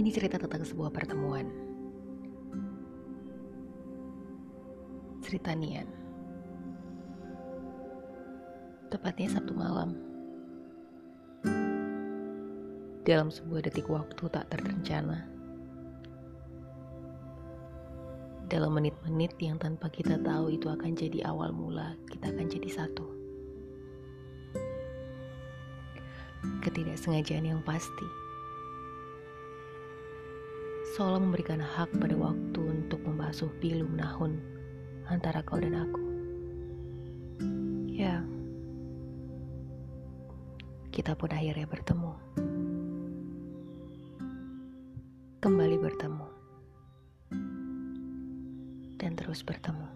[0.00, 1.44] Ini cerita tentang sebuah pertemuan.
[5.20, 5.84] Cerita Nian.
[8.88, 9.92] Tepatnya Sabtu malam.
[13.04, 15.28] Dalam sebuah detik waktu tak terencana.
[18.48, 23.04] Dalam menit-menit yang tanpa kita tahu itu akan jadi awal mula, kita akan jadi satu.
[26.64, 28.29] Ketidaksengajaan yang pasti
[31.00, 34.36] seolah memberikan hak pada waktu untuk membasuh pilu menahun
[35.08, 36.04] antara kau dan aku.
[37.88, 38.20] Ya,
[40.92, 42.12] kita pun akhirnya bertemu.
[45.40, 46.26] Kembali bertemu.
[49.00, 49.88] Dan terus bertemu.